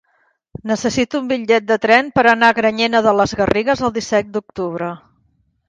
Necessito 0.69 1.19
un 1.23 1.27
bitllet 1.31 1.67
de 1.73 1.77
tren 1.83 2.09
per 2.17 2.25
anar 2.33 2.51
a 2.51 2.57
Granyena 2.61 3.03
de 3.11 3.15
les 3.21 3.39
Garrigues 3.43 3.87
el 3.89 3.97
disset 4.01 4.35
d'octubre. 4.35 4.93